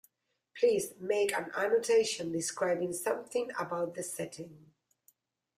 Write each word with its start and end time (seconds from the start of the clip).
Please 0.59 0.95
make 0.99 1.31
an 1.31 1.51
annotation 1.55 2.31
describing 2.31 2.91
something 2.91 3.51
about 3.59 3.93
the 3.93 4.01
setting. 4.01 4.71